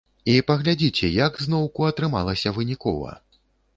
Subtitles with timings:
[0.31, 3.11] І паглядзіце, як зноўку атрымалася вынікова.